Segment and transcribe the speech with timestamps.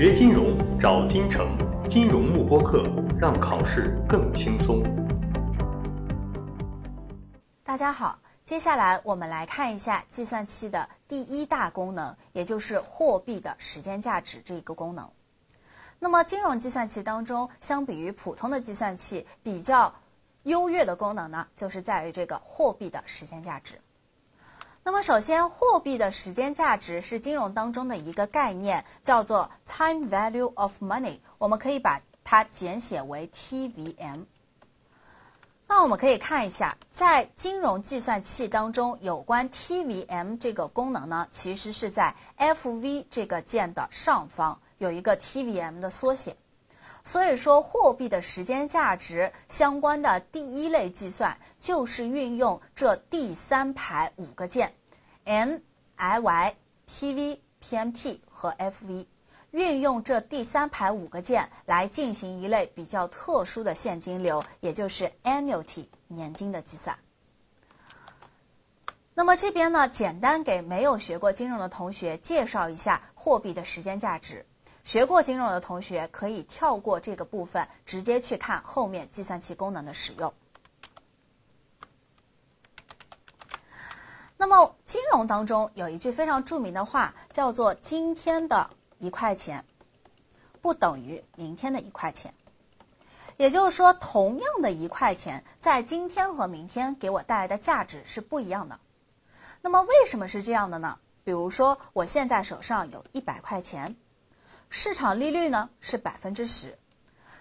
[0.00, 1.54] 学金融找金城，
[1.86, 2.82] 金融慕播课，
[3.20, 4.82] 让考试更轻松。
[7.62, 15.10] 大家好，接下来我们来看一下计算器的第一大功能，也就是货币的时间价值这一个功能。
[15.98, 19.96] 那么金融计算器当中，相比于普通的计算器，比较
[20.44, 23.74] 优越的功能呢，就是在于这个货币的时间价值。
[24.82, 34.24] 那么首先，货币的时间价值是金融当中的一个概念，叫做 time value of money，我们可以把它简写为 TVM。
[35.68, 46.36] 那我们可以看一下，在金融计算器当中，有关 TVM 这个功能呢，其实是在 FV 这个键的上方有一个 TVM 的缩写。
[47.10, 54.74] 所以说，货币的时间价值相关的第一类计算就是运用这第三排五个键
[55.24, 55.56] M、
[55.96, 56.54] I、Y、
[56.86, 59.08] P、V、P、M、T 和 F、V。
[59.50, 66.96] 运用这第三排五个键来进行一类比较特殊的现金流，也就是 annuity 年金的计算。
[69.14, 74.46] 那么这边呢，简单给没有学过金融的同学介绍一下货币的时间价值。
[74.90, 80.34] 学过金融的同学可以跳过这个部分，直接去看后面计算器功能的使用。
[84.36, 88.70] 那么金融当中有一句非常著名的话，叫做“今天的”。
[88.98, 89.64] 一块钱
[90.60, 92.34] 不等于明天的一块钱，
[93.36, 98.80] 也就是说，同样的一块钱，在今天和明天给我带来的价值是不一样的。
[99.62, 100.98] 那么为什么是这样的呢？
[101.22, 103.94] 比如说，我现在手上有一百块钱，
[104.70, 106.78] 市场利率呢是百分之十。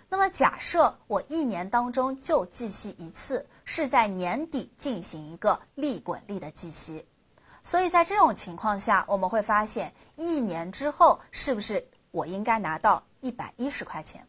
[0.10, 7.06] 那么假设我一年当中就计息一次，是在年底进行一个利滚利的计息。
[7.64, 14.28] 所以在这种情况下，我们会发现一年之后是不是我应该拿到一百一十块钱？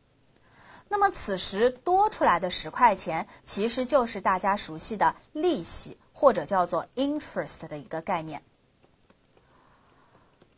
[0.89, 8.43] 那么此时多出来的十块钱，其实就是大家熟悉的利息或者叫做 interest 的一个概念。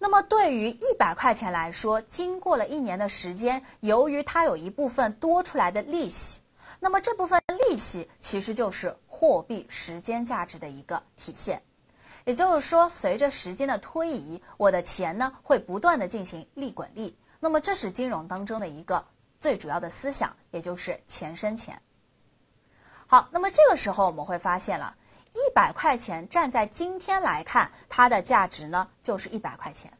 [0.02, 6.40] 那么对于一百块钱来说，经过了一年的时间，由于它有一部分多出来的利息，
[6.80, 7.40] 那么这部分
[7.70, 11.62] 利息其实就是货币时间价值的一个体现。
[12.24, 17.16] 也就是说，随着时间的推移，我的钱呢会不断的进行利滚利。
[17.38, 19.06] 那么这是金融当中的一个
[19.38, 21.80] 最主要的思想，也就是钱生钱。
[23.06, 24.96] 好，那么这个时候我们会发现了，
[25.32, 29.92] 一百块钱站在今天来看，它的价值呢就是一百块钱。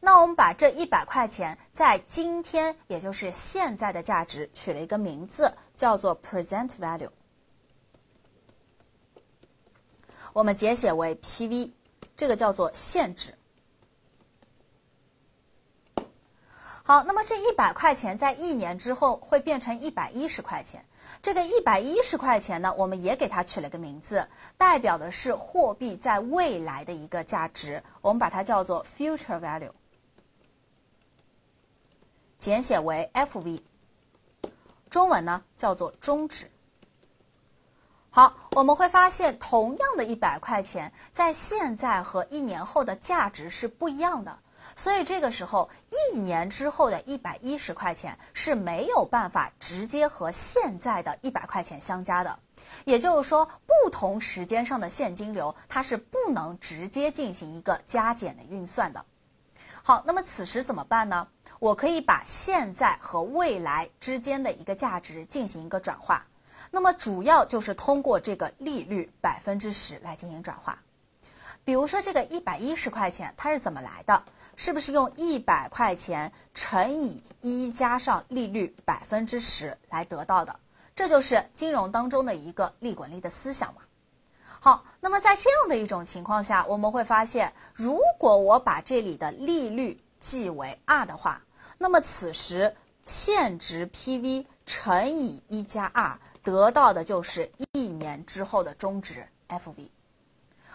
[0.00, 7.10] 那我们把这一百块钱在今天，也就是现在的价值取了一个名字，叫做 present value。
[10.32, 11.72] 我们简写为 PV，
[12.16, 13.34] 这个叫做现值。
[16.82, 20.84] 好，那么这一百块钱在一年之后会变成一百一十块钱。
[21.24, 29.70] 这个一百一十块钱呢，我们也给它取了个名字，代表的是货币在未来的一个价值，我们把它叫做 future value，
[32.38, 33.62] 简写为 FV，
[34.90, 36.50] 中文呢叫做中值。
[38.10, 44.40] 好，我们会发现，同样的一百块钱，在现在和一年后的价值是不一样的。
[44.76, 52.38] 所以这个时候，一年之后的一百一十块钱是没有办法直接和现在的一百块钱相加的。
[52.84, 59.04] 也就是说，不同时间上的现金流，它是不能直接进行一个加减的运算的。
[59.82, 61.28] 好，那么此时怎么办呢？
[61.60, 66.26] 我可以把现在和未来之间的一个价值进行一个转化。
[66.70, 70.80] 那么主要就是通过这个利率百分之十来进行转化。
[71.64, 74.22] 比如说这个一百一十块钱它是怎么来的？
[74.56, 80.60] 是不是用一百块钱乘以一加上利率百分之十来得到的？
[80.94, 83.82] 这就是金融当中的一个利滚利的思想嘛。
[84.60, 91.42] 好，那么在这样的一种情况下，我们会发现，如果我把这里的利率记为 R 的话，
[91.78, 96.18] 那么此时现值 PV 乘以一加 R。
[96.44, 99.88] 得到的就是一年之后的中值 FV。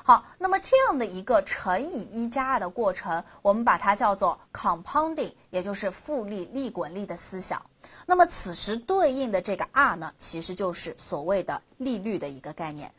[0.09, 7.61] 好，那么这样的一个乘以一加二的过程，我们把它叫做 compounding，也就是复利、利滚利的思想。
[8.07, 12.91] 那么此时对应的这个 R 呢，其实就是所谓的利率的一个概念。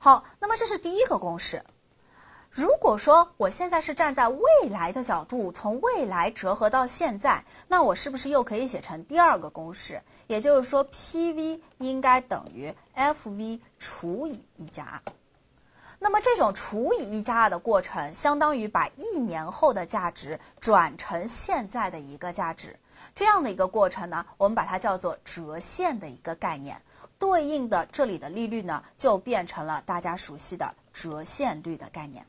[0.00, 1.62] 好，那么这是第一个公式。
[2.54, 10.02] 如果说我现在是站在未来的角度，从未来折合到现在，那我是不是又可以写成第二个公式？
[10.28, 15.02] 也就是说，PV 应该等于 FV 除以一加 R。
[15.98, 22.78] 那么这种除以一加二的过程，相当于把一年后的价值转成现在的一个价值，
[23.16, 26.80] 这样的一个过程呢，我们把它叫做折现的一个概念。
[27.18, 32.26] 对应的这里的利率呢，就变成了大家熟悉的折现率的概念。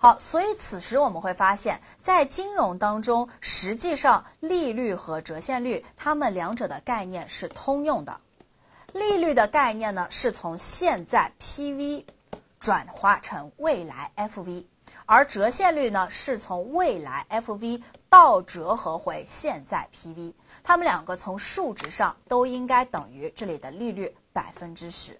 [0.00, 8.20] 好，所以此时我们会发现，在金融当中，实际上利率和折现率它们两者的概念是通用的。
[8.92, 12.04] 利率的概念呢，是从现在 PV
[12.60, 14.66] 转化成未来 FV，
[15.04, 20.32] 而折现率呢，是从未来 FV 倒折合回现在 PV。
[20.62, 25.18] 它们两个从数值上都应该等于这里的利率百分之十。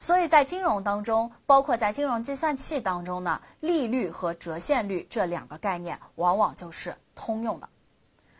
[0.00, 7.68] 所以在金融当中，包括在金融计算器当中呢，利率和折现率这两个概念往往就是通用的。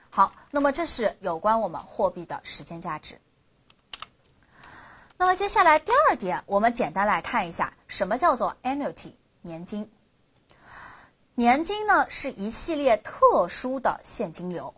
[0.08, 3.20] 好，那么这是有关我们货币的时间价值。
[5.18, 9.12] 那么接下来第二点，我们简单来看一下什么叫做 annuity
[9.42, 9.90] 年金。
[11.34, 14.74] 年金呢是一系列特殊的现金流。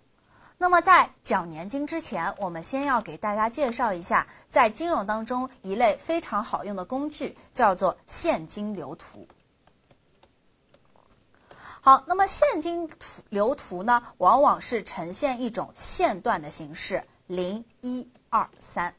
[0.62, 9.26] 那么在讲年金之前，我们先要给大家介绍一下，在金融当中一类非常好用的工具，叫做现金流图。
[11.80, 12.88] 好，那么现金
[13.28, 18.94] 流图呢，往往是呈现一种线段的形式，零、一、二、三。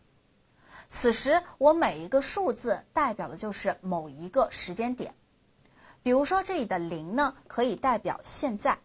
[0.90, 5.16] 此时我每一个数字代表的就是某一个时间点，
[6.02, 8.80] 比如说这里的零呢，可以代表现在。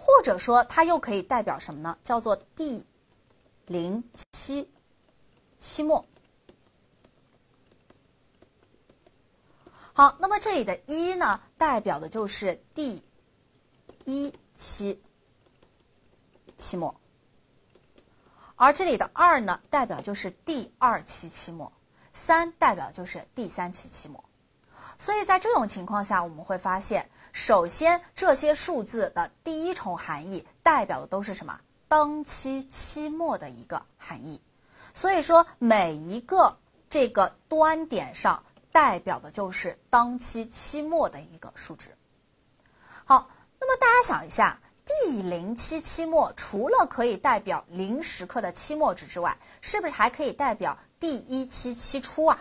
[0.00, 1.98] 或者说，它又可以代表什么呢？
[2.04, 2.86] 叫做第
[3.66, 4.70] 零期
[5.58, 6.06] 期末。
[9.92, 13.02] 好，那么这里的一呢，代表的就是第
[14.04, 15.02] 一期
[16.56, 16.94] 期末，
[18.54, 21.72] 而这里的二呢，代表就是第二期期末，
[22.12, 24.24] 三代表就是第三期期末。
[25.00, 27.10] 所以在这种情况下，我们会发现。
[27.38, 31.60] 首先，这些数字的第一重含义代表的都是什么？
[31.86, 34.42] 当期期末的一个含义。
[34.92, 36.58] 所以说，每一个
[36.90, 38.42] 这个端点上
[38.72, 41.96] 代表的就是当期期末的一个数值。
[43.04, 43.30] 好，
[43.60, 52.40] 那么大家想一下，第零期期末除了可以代表零时刻的期末值之外，是不是还可以代表第一期期初啊？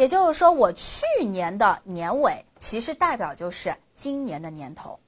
[0.00, 4.98] 也就是说，我去年的年尾其实代表就是今年的年头，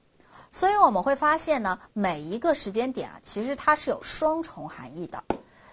[0.51, 5.23] 所以我们会发现呢，每一个时间点啊，其实它是有双重含义的。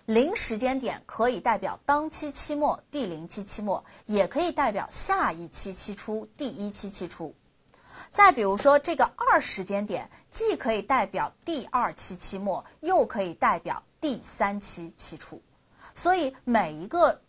[0.07, 7.35] 零时间点可以代表当期期末第零期期末，也可以代表下一期期初第一期期初。
[8.13, 15.43] 再比如说，这个二时间点既可以代表第二期期末，又可以代表第三期期初。
[15.95, 17.21] 所以每一个。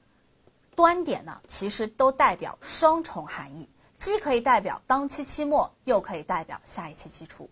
[0.81, 3.69] 端点呢，其实都代表双重含义，
[3.99, 7.51] 既可以代表当期期末，又可以代表下一期期初。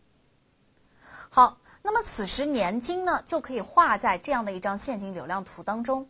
[1.30, 6.10] 好，那么此时年金呢，就可以画在这样的一张现金流量图当中。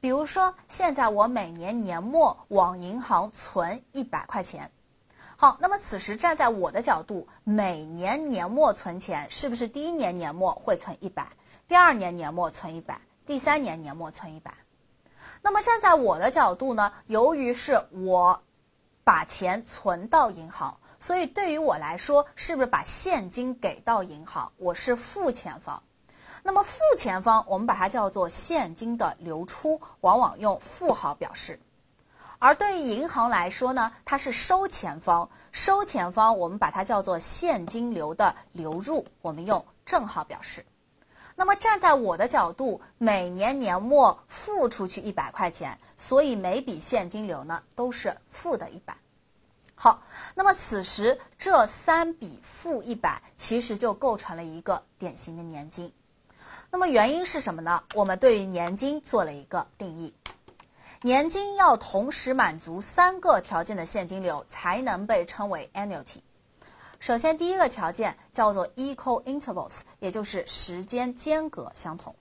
[0.00, 4.72] 比如说，现在我每年年末往银行存一百块钱。
[5.36, 11.28] 好，那么此时站在我的角度，每年年末存钱，是不是第一年年末会存一百，
[11.68, 14.54] 第二年年末存一百，第三年年末存一百？
[15.42, 18.42] 那么站在我的角度呢，由于是我
[19.04, 25.82] 把钱存到银行，所以对于我来说，是不是把现金给到银行，我是付钱方。
[26.42, 31.60] 那么付钱方，我们把它叫做现金的流出，往往用负号表示。
[32.38, 40.64] 而对于银行来说呢，它是收钱方，收钱方我们把它叫做现金流的流入，我们用正号表示。
[41.40, 48.98] 那么站在我的角度，每年年末付出去一百块钱，所以每笔现金流呢都是负的一百。
[49.74, 50.02] 好，
[50.34, 55.94] 那么此时这三笔负一百，其实就构成了一个典型的年金。
[56.70, 57.84] 那么原因是什么呢？
[57.94, 60.12] 我们对于年金做了一个定义，
[61.00, 66.20] 年金要同时满足三个条件的现金流，才能被称为 annuity。
[67.00, 72.14] 首先，第一个条件叫做 equal intervals，也就是时间间隔相同。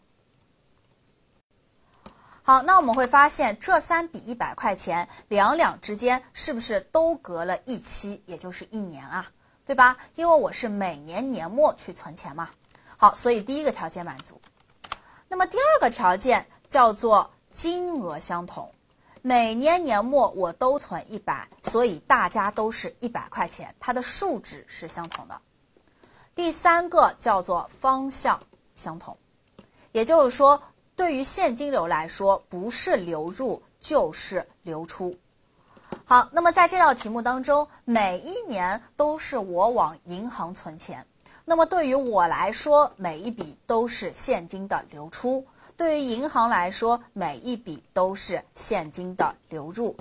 [2.44, 9.32] 好，那我们会发现这三笔一百块钱两两之间是不是都隔了一期，也就是一年啊？
[9.66, 9.98] 对吧？
[10.16, 12.50] 因为我是每年年末去存钱嘛。
[12.98, 14.42] 好，所以第一个条件满足。
[15.28, 18.74] 那么第二个条件叫做金额相同。
[19.22, 25.42] 每年年末我都存一百，所以大家都是一百块钱，它的数值是相同的。
[26.36, 28.40] 第三个叫做方向
[28.76, 29.18] 相同，
[29.92, 30.64] 也就是说，
[30.96, 35.18] 对于现金流来说，不是流入就是流出，
[36.06, 41.06] 好，那么在这道题目当中，每一年都是我往银行存钱。
[41.44, 45.46] 那么对于我来说，每一笔都是现金的流出；
[45.80, 49.96] 对于银行来说，每一笔都是现金的流入。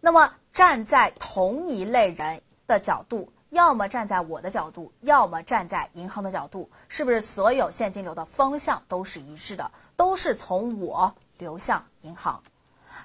[0.00, 12.42] 那么站在同一类人的角度，要么站在我的角度，要么站在银行的角度，是不是所有现金流的方向都是一致的，都是从我流向银行？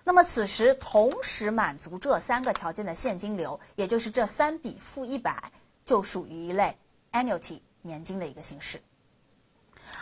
[0.06, 5.52] 那么此时同时满足这三个条件的现金流，也就是这三笔负一百，
[5.84, 6.78] 就属于一类
[7.12, 8.82] annuity 年金的一个形式。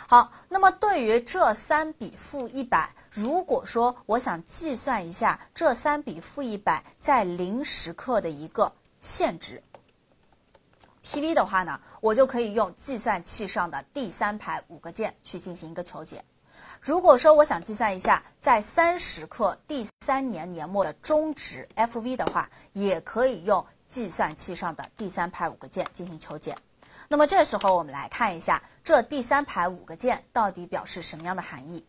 [0.08, 9.64] 好，那么对于这三笔负一百，如果说我想计算一下这三笔负一百在零时刻的一个现值
[11.04, 16.24] PV 的话呢，我就可以用计算器上的第三排五个键去进行一个求解。
[16.80, 26.58] 如果说我想计算一下在三十刻第三年年末的中值 FV 的话，也可以用计算器上的第三排五个键进行求解。
[27.08, 31.86] 那么这时候我们来看一下这第三排五个键到底表示什么样的含义。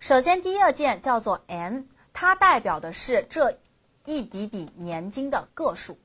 [0.00, 3.58] 首先第一个键叫做 N，它代表的是这
[4.04, 5.98] 一笔笔年金的个数。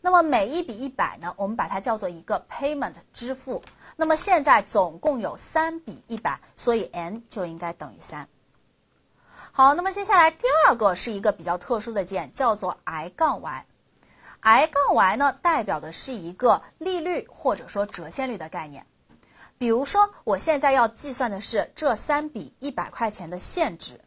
[0.00, 3.62] 那么每一笔一百呢，我们把它叫做一个 payment 支付。
[3.94, 8.26] 那么现在总共有三笔一百，所以 n 就应该等于三。
[9.52, 13.66] 好，那么接下来第二个是一个比较特殊的键，叫做 i 杠 y。
[14.44, 18.86] I 杠 y 呢，代表的是一个利率或者说折现率的概念。
[19.56, 24.00] 比如说，我现在要计算的是这三笔一百块钱的现值。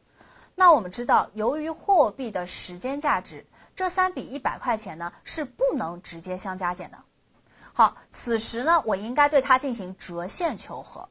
[0.54, 3.46] 那我们知道，由于货币的时间价值，
[3.78, 6.98] 这三笔一百块钱呢是不能直接相加减的。
[7.72, 11.08] 好，此时呢，我应该对它进行折现求和。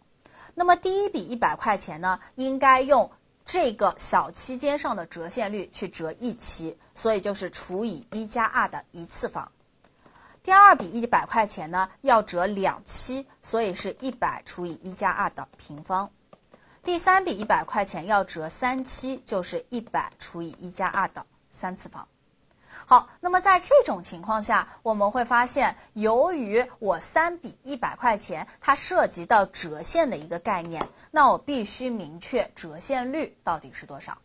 [0.54, 3.10] 那么第一笔一百块钱呢，应该用
[3.44, 9.52] 这个小期间上的折现率去折一期，所以就是除以一加二的一次方。
[10.42, 16.10] 第二笔一百块钱呢，要折两期，所以是一百除以一加二的平方。
[16.82, 22.08] 第三笔一百块钱要折三期，就是一百除以一加二的三次方。
[22.86, 34.18] 好，那么在这种情况下，我们会发现，由于我三笔一百块钱，它涉及到折现的一个概念，那我必须明确折现率到底是多少。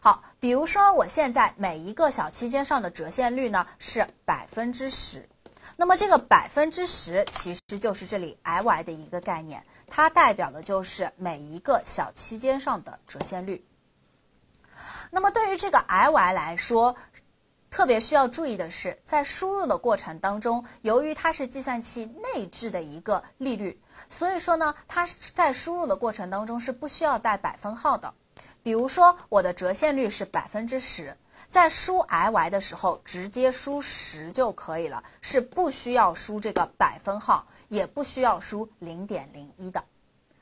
[0.00, 5.28] 好，比如说我现在每一个小期间上的折现率呢是百分之十，
[5.76, 13.64] 那么这个百分之十其实就是这里 I Y 的一个概念，它代表的就是每一个小期间上的折现率。
[15.14, 16.96] 那么对于这个 I Y 来说，
[17.72, 28.12] 特别需要注意的是，在输入的过程当中，由于它是计算器内置的一个利率，所以说呢，它在输入的过程当中是不需要带百分号的。
[28.62, 31.16] 比如说，我的折现率是百分之十，
[31.48, 39.82] 在输 i y 的时候，直接输十就可以了，是不需要输这个百分号，也不需要输零点零一的。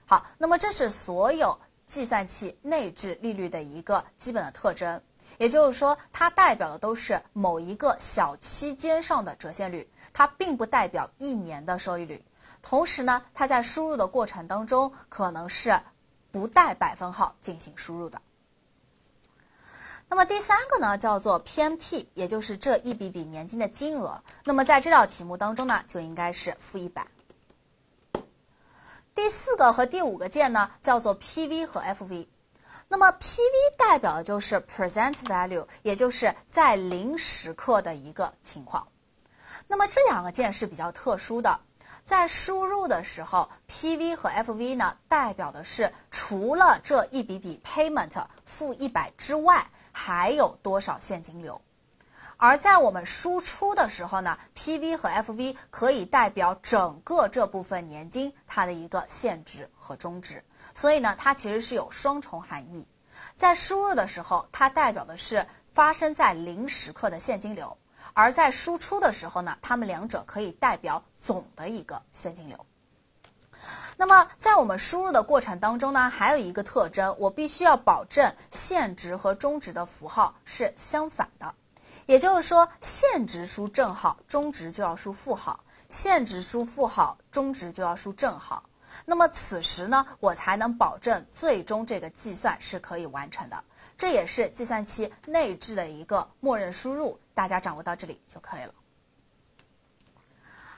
[0.04, 5.00] 好，那么这是所有计算器内置利率的一个基本的特征。
[5.40, 12.22] 也就是说，它代表的都是某一个小期间上的折现率，它并不代表一年的收益率。
[12.60, 15.80] 同时呢，它在输入的过程当中可能是
[16.30, 18.20] 不带百分号进行输入的。
[20.10, 24.22] 那么第三个呢，叫做 PMT，也就是这一笔笔年金的金额。
[24.44, 27.06] 那么在这道题目当中呢，就应该是负一百。
[29.14, 32.26] 第四个和第五个键呢，叫做 PV 和 FV。
[32.92, 38.88] 那么 PV 代表的就是 present value，也就是在零时刻的一个情况。
[39.68, 41.60] 那么这两个键是比较特殊的，
[42.04, 51.62] 在输入的时候，PV 和 FV 呢代表的是除了这一笔笔 payment 负一百之外，还有多少现金流。
[52.38, 60.42] 而在我们输出的时候呢，PV 和 FV 可以代表整个这部分年金它的一个现值和终值。
[60.74, 62.86] 所以呢，它其实是有双重含义。
[63.36, 67.76] 在输入的时候，它代表的是发生在零时刻的现金流；
[68.12, 72.66] 而在输出的时候呢，它们两者可以代表总的一个现金流。
[73.96, 81.54] 那么在我们输入的过程当中呢，还有一个特征，我必须要保证现值和终值的符号是相反的。
[82.06, 85.60] 也就是说，现值输正号，终值就要输负号；
[85.90, 88.64] 现值输负号，终值就要输正号。
[89.10, 93.64] 那么此时呢，我才能保证最终这个计算是可以完成的。
[93.98, 98.72] 这也是计算器内置的一个默认输入，大家掌握到这里就可以了。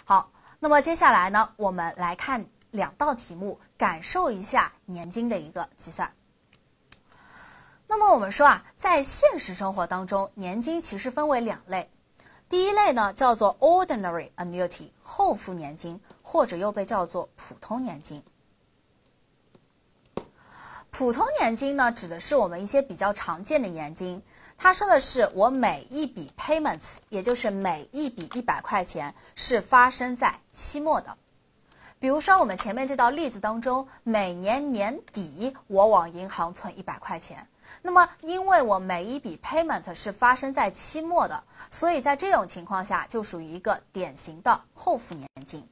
[0.07, 6.15] 好，那么接下来呢，我们来看两道题目，感受一下年金的一个计算。
[7.87, 11.91] 那么我们说啊，在现实生活当中，年金其实分为两类。
[12.53, 18.23] 第一类呢叫做 ordinary annuity 后付年金，或者又被叫做普通年金。
[20.91, 24.23] 普通年金呢，指的是我们一些比较常见的年金。
[24.59, 31.17] 它说的是我每一笔 payments，也就是每一笔一百块钱是发生在期末的。
[32.01, 37.49] 比如说我们前面这道例子当中，每年年底我往银行存一百块钱。
[37.81, 45.67] 那么，因为我每一笔 payment 是发生在期末的，所以在这种情况下就属于一个典型的后付年金。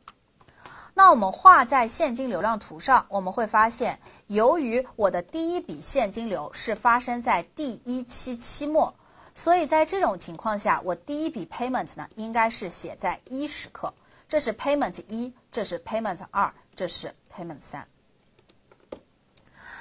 [0.94, 8.94] 那我们画在现金流量图上，我们会发现，由于我的第一笔现金流是发生在第一期期末，
[9.34, 13.94] 所以在这种情况下，我第一笔 payment 呢应该是写在一时刻，
[14.28, 17.86] 这是 payment 一，这是 payment 二，这是 payment 三。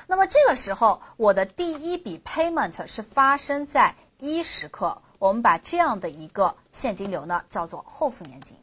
[0.10, 8.58] 那么这个时候，我的第一笔 payment 是发生在一时刻，我们把这样的一个现金流呢叫做后付年金。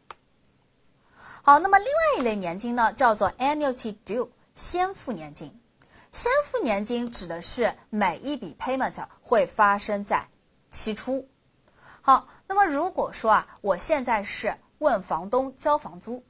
[1.45, 5.57] 好，那么另外一类年金呢叫做 annuity due 先付年金。
[6.11, 10.27] 先付年金指的是每一笔 payment 会发生在
[10.73, 11.29] 期初。
[12.03, 16.25] 好，那么如果说啊，我现在是问房东交房租。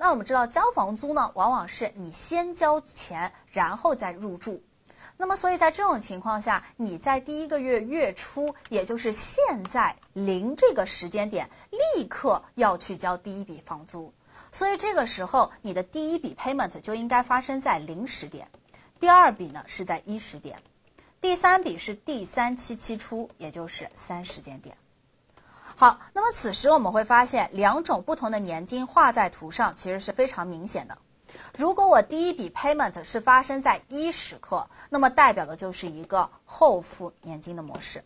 [0.00, 4.62] 那我们知道交房租呢，往往是你先交钱，然后再入住。
[5.16, 11.50] 那么，所以在这种情况下，你在第一个月月初，也就是现在零这个时间点，
[11.96, 14.14] 立刻要去交第一笔房租。
[14.52, 18.48] 所以这个时候，你的第一笔 payment 就应该发生在零时点，
[19.00, 20.60] 第二笔呢是在一时点，
[21.20, 24.76] 第三笔是第三期期初，也就是三时间点。
[25.80, 30.98] 好，那么此时我们会发现两种不同的年金画在图上，其实是非常明显的。
[31.56, 38.02] 如果我第一笔 payment 是发生在一时刻，那么代表的就是一个后付年金的模式。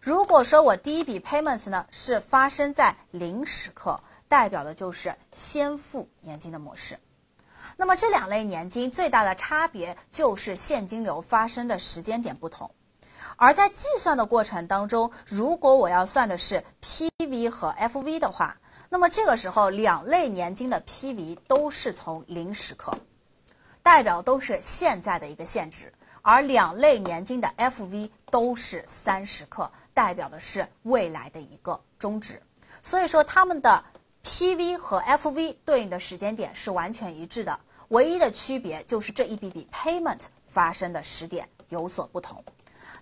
[0.00, 6.98] 如果说我第一笔 payment 呢是发生在零时刻，代表的就是先付年金的模式。
[7.76, 12.72] 那么这两类年金最大的差别就是现金流发生的时间点不同。
[13.40, 18.56] 而在计算的过程当中，如果我要算的是 PV 和 FV 的话，
[18.88, 22.98] 那么这个时候两类年金的 PV 都是从零时刻，
[23.84, 32.42] 代表都是现在的一个现值，而两类年金的 FV 都是三时刻，代表的是未来的一个终值。
[32.82, 33.84] 所以说它们的
[34.24, 42.42] PV 和 FV 对应的时间点是完全一致的，唯一的区别就是这一笔笔 payment 发生的时点有所不同。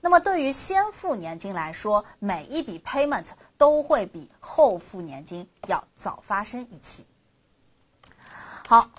[0.00, 7.06] 那么对于先付年金来说，每一笔 payment 都会比后付年金要早发生一期。
[8.68, 8.90] 好，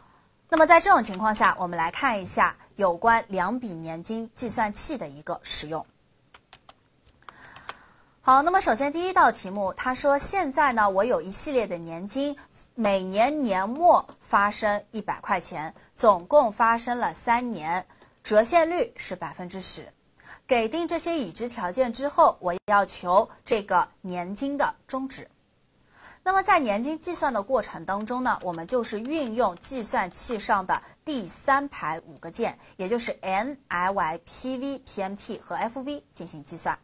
[0.50, 5.86] 那么在这种情况下，我们来看一下有关两笔年金计算器的一个使用。
[8.22, 12.38] 好，那么首先第一道题目，他说现在呢，我有一系列的年金，
[12.76, 17.86] 每年年末发生一百块钱，总共发生了三年，
[18.24, 19.94] 折现率是百分之十。
[20.48, 25.30] 给定这些已知条件之后，我要求这个年金的终值。
[26.24, 36.80] 那么在年金计算的过程当中呢，我们就是运用计算器上的第三排五个键，也就是 N、I、Y、P、V、P、M、T 和 F、V 进行计算。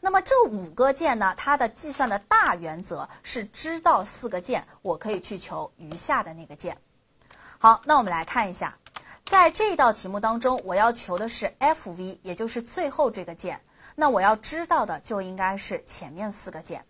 [0.00, 6.78] 那么这五个键呢，它的计算的大原则是知道四个键，我可以去求余下的那个键。
[7.58, 8.76] 好，那我们来看一下。
[9.26, 13.60] 在这道题目当中，我要求的是 F V，也就是最后这个键。
[13.94, 16.84] 那我要知道的就应该是前面四个键。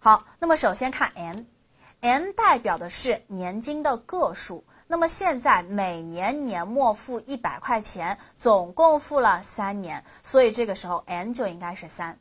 [0.00, 4.64] 好，那么首先看 N，N 代表的是年金的个数。
[4.88, 12.18] 那么现在每年年末付一百块钱，总共付了三年，所以这个时候 N 就应该是三。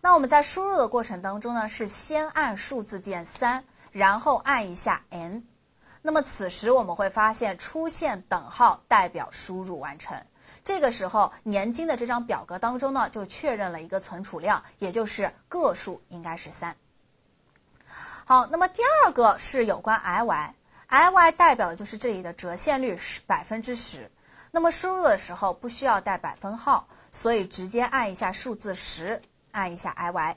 [0.00, 5.44] 那我们在输入的过程当中呢，是先按数字键三，然后按一下 N。
[6.06, 10.24] 那么此时我们会发现出现等号，代表输入完成。
[10.62, 16.76] 这个时候年金的这张表格当中呢，就确认了一个存储量，也就是个数应该是三。
[18.24, 24.12] 好，那么第二个是有关 I Y，I Y 代表的就是这里的折现率是百分之十。
[24.52, 30.36] 那么输入的时候不需要带百分号，所以直接按一下数字十，按一下 I Y，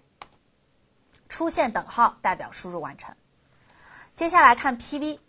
[1.30, 3.16] 出现等号代表输入完成。
[4.16, 5.20] 接下来看 P V。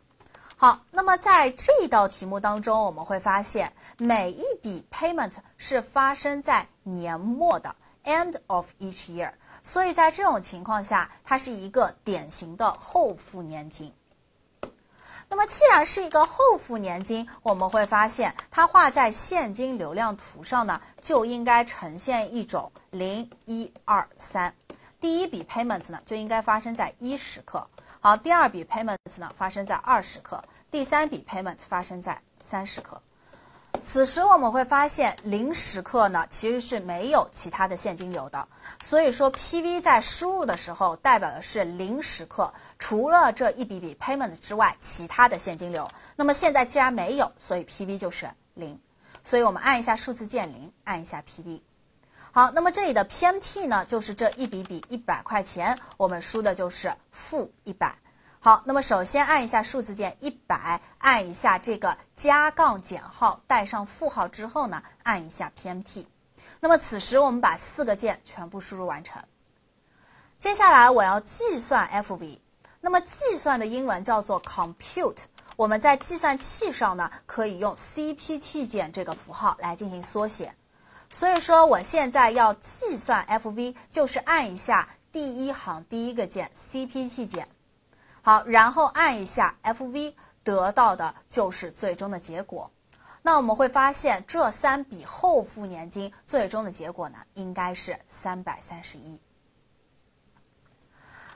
[0.60, 13.94] 好，那么在这道题目当中，我们会发现每一笔 payment 是发生在年末的 end of each year，所以在这种情况下，它是一个典型的后付年金。
[15.30, 24.54] 那么既然是一个后付年金，我们会发现它画在现金流量图上呢，就应该呈现一种零一二三。
[25.00, 27.68] 第一笔 payments 呢就应该发生在一时刻，
[28.02, 33.02] 好，第二笔 payment 呢发生在二十克，第三笔 payment 发生在三十克。
[33.84, 38.48] 此时我们会发现零时刻呢其实是没有其他的现金流的，
[38.80, 45.90] 所以说 PV 在输入的时候代表的是零时刻，除了这一笔笔 payment 之外，其他的现金流。
[46.16, 48.80] 那么现在既然没有，所以 PV 就是零，
[49.22, 51.60] 所以我们按一下数字键零，按一下 PV。
[52.32, 57.96] 好，那么这里的 PMT 呢，就是这一笔笔一百块钱，我们输的就是负一百。
[58.38, 66.06] 好，那么首先按一下数字键一百，按一下这个加杠减号，带上负号之后呢，按一下 PMT。
[66.60, 69.24] 那么此时我们把四个键全部输入完成。
[70.38, 72.38] 接下来我要计算 FV，
[72.80, 75.18] 那么计算的英文叫做 compute，
[75.56, 80.54] 我们在计算器上呢，可以用 CPT 键这个符号来进行缩写。
[81.12, 87.48] 所以说，我现在要计算 FV，就是按一下第一行第一个键 CPT 键，
[88.22, 92.70] 好，然后按一下 FV，得到的就是最终的结果。
[93.22, 99.20] 那我们会发现，这三笔后付年金最终的结果呢，应该是三百三十一。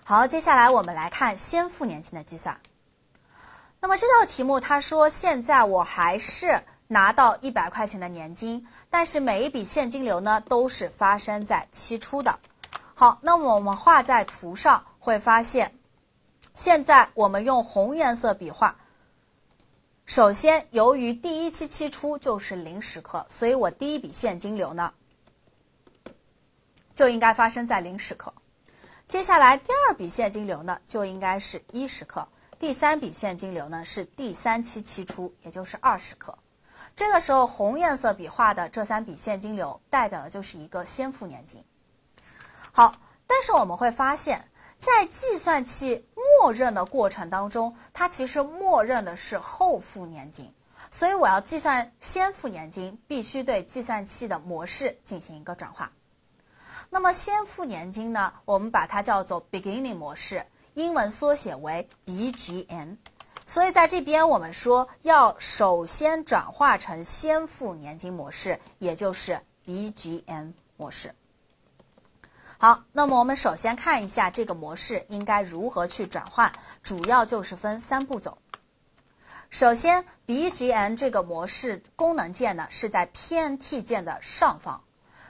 [0.04, 2.60] 好，接下来我们来看先付年金的计算。
[3.80, 6.62] 那么这道题目它说，现在我还是。
[6.86, 12.38] 拿到一百块钱的年金，但是每一笔现金流呢都是发生在期初的。
[12.94, 15.74] 好，那么我们画在图上会发现，
[16.54, 18.76] 现在我们用红颜色笔画。
[20.06, 24.92] 首先，由于第一期期初就是零时刻，所以我第一笔现金流呢
[26.94, 28.34] 就应该发生在零时刻。
[29.08, 36.38] 接下来第二笔现金流呢就应该是一时刻，第三笔现金流呢是第三期期初，也就是二时刻。
[36.96, 41.64] 这个时候，红颜色笔画的这三笔现金流代表的就是一个先付年金。
[42.72, 42.94] 好，
[43.26, 46.06] 但是我们会发现，在计算器
[46.40, 50.52] 默认的过程当中，它其实默认的是后付年金，
[50.92, 55.90] 所以我要计算先付年金，必须对计算器的模式进行一个转化。
[56.90, 62.98] 那么先付年金呢，我们把它叫做 beginning 模式，英文缩写为 BGN。
[63.46, 71.14] 所以在这边我们说要首先转化成先付年金模式，也就是 BGN 模式。
[72.58, 76.52] 好，那么我们首先看一下这个模式应该如何去转换，
[76.82, 78.38] 主要就是分三步走。
[79.50, 84.82] 首先，BGN 这个模式功能键呢是在 PNT 键的上方。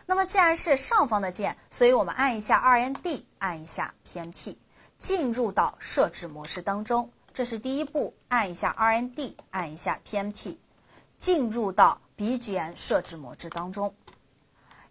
[0.07, 4.57] 那么既然是上方的键，所以我们按一下 RND，按一下 PNT，
[4.97, 7.11] 进入到设置模式当中。
[7.35, 10.57] 这是第一步，按一下 RND，按一下 PMT，
[11.19, 13.93] 进入到 BGN 设置模式当中。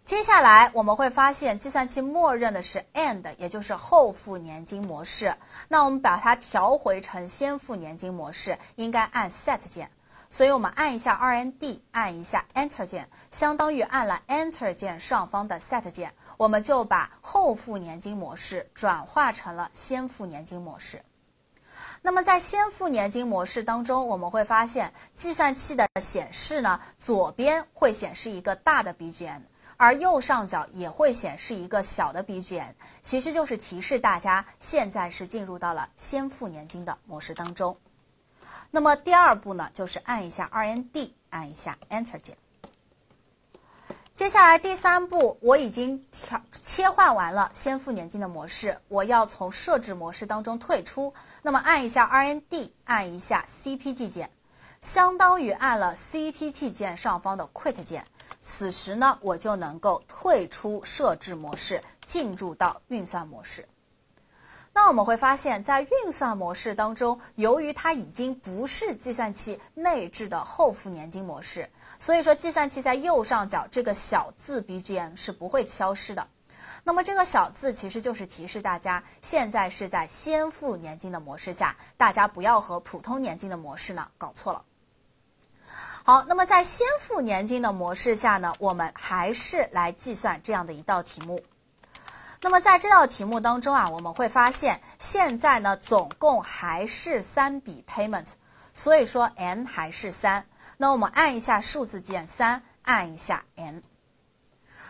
[0.04, 5.38] 接下来我们会发现，计算器默认的是 AND，也就是后付年金模式。
[5.68, 9.90] 那我们把它调回成先付年金模式，应该按 Set 键。
[10.28, 21.02] 所以我们按一下 RND，按一下 Enter 键，相当于按了 Enter 键上方的 Set 键，我们就把后付年金模式转化成了先付年金模式。
[22.06, 29.40] 那么在先付年金模式当中，我们会发现计算器的显示呢，左边会显示一个大的 BGN，
[29.78, 37.78] 而右上角也会显示一个小的 BGN，其实就是提示大家现在是进入到了先付年金的模式当中。
[38.70, 42.36] 那么第二步呢，就是按一下 RND，按一下 Enter 键。
[44.16, 51.14] 接下来第三步，我已经调切换完了先付年金的模式，我要从设置模式当中退出。
[51.42, 54.30] 那么按一下 RND，按一下 CPT 键，
[54.80, 58.06] 相当于按了 CPT 键上方的 Quit 键。
[58.40, 63.68] 此时呢，我就能够退出设置模式，进入到运算模式。
[64.76, 76.26] 那我们会发现，在运算模式当中，由于它已经不是计算器内置的后付年金模式，所以说计算器在右上角这个小字 BGN 是不会消失的。
[76.82, 84.64] 那么这个小字其实就是提示大家，现在是在先付年金的模式下，大家不要和普通年金的模式呢搞错了。
[86.02, 91.42] 好，那么在先付年金的模式下呢，我们还是来计算这样的一道题目。
[92.44, 98.26] 那么在这道题目当中啊，我们会发现现在呢总共还是三笔 payment，
[98.74, 100.44] 所以说 n 还是三。
[100.76, 103.82] 那我们按一下数字键三，按一下 n。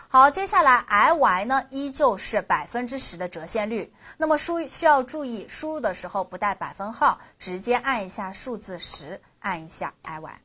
[0.09, 3.95] 好，接下来 I Y 呢，依旧是百分之十的折现率。
[4.17, 10.41] 那么输需要注意，输入的时候不带百分号，直接按一下数字十，按一下 I Y。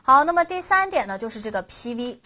[0.00, 2.22] 好，那么第三点呢，就是这个 P V。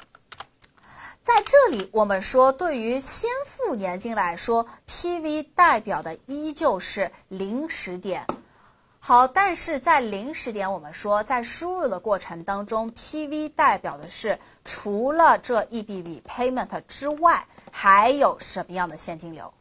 [1.25, 8.27] 在这里，我们说对于先付年金来说，P V 代表的依旧是零时点。
[9.01, 19.55] 好，但是在零时点，我们说在输入的过程当中，PV 代表的是除了这一笔笔 payment 之外，还有什么样的现金流？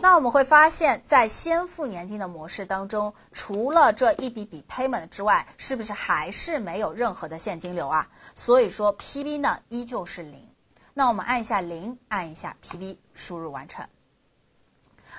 [0.00, 8.08] 那我们会发现，在先付年金的模式当中，除了这一笔笔 payment 之外，是不是还是没有任何的现金流啊？
[8.34, 10.49] 所以说 PV 呢依旧是零。
[11.00, 13.88] 那我们按一下零，按一下 PV，输入完成。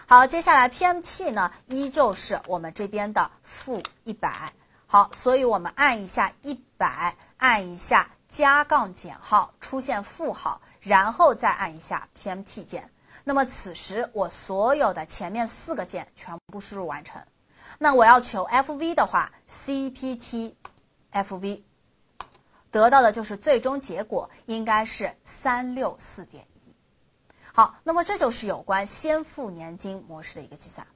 [0.05, 4.53] 好，接下来 PMT 呢，依旧是我们这边的负一百。
[4.85, 12.91] 好，所以我们按一下一百，按一下加杠减号，出现负号，然后再按一下 PMT 键。
[13.23, 17.23] 那么此时我所有的前面四个键全部输入完成。
[17.79, 19.31] 那我要求 FV 的话
[19.65, 20.53] ，CPT
[21.11, 21.63] FV
[22.71, 26.45] 得到的就是最终结果应该是三六四点。
[27.53, 30.87] 好，那么这就是有关先付年金模式的一个计算。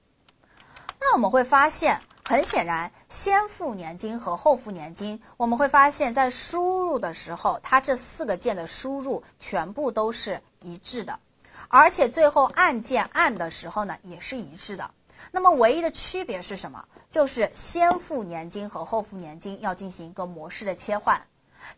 [1.02, 11.20] 那我们会发现，很显然，先付年金和后付年金，我们会发现在输入的时候，它这四个键的输入全部都是一致的，
[11.68, 14.92] 而且最后按键按的时候呢，也是一致的。
[15.32, 16.86] 那么唯一的区别是什么？
[17.10, 21.28] 就是先付年金和后付年金要进行一个模式的切换。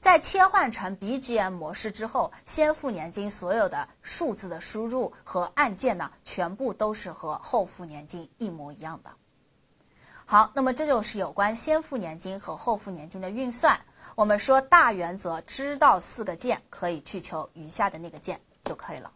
[0.01, 9.11] 在切换成 BGM 模式之后，先付年金所有的数字的输入和按键呢，全部都是和后付年金一模一样的。
[10.25, 13.79] 好，那么这就是有关先付年金和后付年金的运算。
[14.15, 19.11] 我们说大原则，知道四个键可以去求余下的那个键就可以了。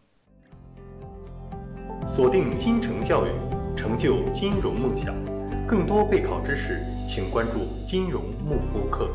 [2.06, 3.30] 锁定金城教育，
[3.76, 5.14] 成就金融梦想。
[5.66, 9.10] 更多备考知识，请关注金融慕播课。